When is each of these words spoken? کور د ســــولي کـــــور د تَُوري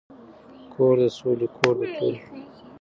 کور 0.73 0.95
د 1.01 1.03
ســــولي 1.17 1.47
کـــــور 1.55 1.75
د 1.79 1.81
تَُوري 1.97 2.13